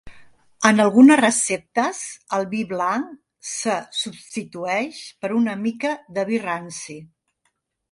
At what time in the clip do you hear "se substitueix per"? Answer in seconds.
3.51-5.33